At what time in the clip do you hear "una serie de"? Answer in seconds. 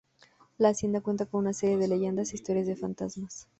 1.41-1.87